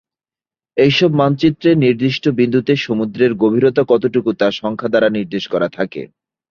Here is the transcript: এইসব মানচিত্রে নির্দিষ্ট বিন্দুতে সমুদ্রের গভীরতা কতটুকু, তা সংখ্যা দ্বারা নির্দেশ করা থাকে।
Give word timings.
এইসব 0.77 1.09
মানচিত্রে 1.13 1.69
নির্দিষ্ট 1.75 2.23
বিন্দুতে 2.39 2.73
সমুদ্রের 2.77 3.31
গভীরতা 3.33 3.83
কতটুকু, 3.87 4.29
তা 4.33 4.47
সংখ্যা 4.51 4.89
দ্বারা 4.89 5.09
নির্দেশ 5.09 5.43
করা 5.47 5.67
থাকে। 5.69 6.01